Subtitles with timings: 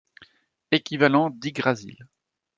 [0.71, 2.07] Equivalent d'Yggdrasil.